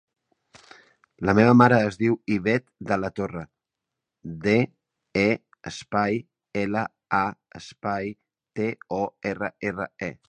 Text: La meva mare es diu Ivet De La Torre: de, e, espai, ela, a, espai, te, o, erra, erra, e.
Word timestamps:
La 1.29 1.33
meva 1.39 1.51
mare 1.57 1.77
es 1.89 1.99
diu 2.03 2.15
Ivet 2.35 2.65
De 2.91 2.97
La 3.01 3.11
Torre: 3.19 3.43
de, 4.47 4.57
e, 5.25 5.29
espai, 5.73 6.19
ela, 6.63 6.87
a, 7.19 7.23
espai, 7.61 8.13
te, 8.61 8.71
o, 9.01 9.03
erra, 9.33 9.55
erra, 9.73 9.89
e. 10.11 10.15